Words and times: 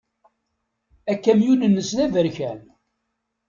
Akamyun-nnes 1.11 1.89
d 1.97 1.99
aberkan. 2.05 2.59